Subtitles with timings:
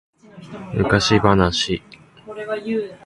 [0.81, 1.79] 昔話